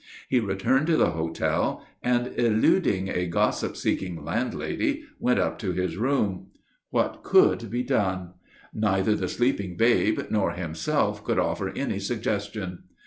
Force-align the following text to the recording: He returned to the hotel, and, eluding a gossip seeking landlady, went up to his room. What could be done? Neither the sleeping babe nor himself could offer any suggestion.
He 0.29 0.39
returned 0.39 0.87
to 0.87 0.97
the 0.97 1.11
hotel, 1.11 1.85
and, 2.01 2.31
eluding 2.35 3.07
a 3.07 3.27
gossip 3.27 3.77
seeking 3.77 4.25
landlady, 4.25 5.03
went 5.19 5.37
up 5.37 5.59
to 5.59 5.73
his 5.73 5.95
room. 5.95 6.47
What 6.89 7.21
could 7.21 7.69
be 7.69 7.83
done? 7.83 8.31
Neither 8.73 9.13
the 9.13 9.29
sleeping 9.29 9.77
babe 9.77 10.19
nor 10.31 10.53
himself 10.53 11.23
could 11.23 11.37
offer 11.37 11.69
any 11.75 11.99
suggestion. 11.99 12.85